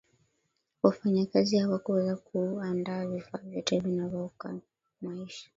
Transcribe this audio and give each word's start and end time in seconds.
wafanyakazi 0.83 1.57
hawakuweza 1.57 2.15
kuandaa 2.15 3.05
vifaa 3.05 3.37
vyote 3.37 3.79
vinavyookoa 3.79 4.59
maisha 5.01 5.49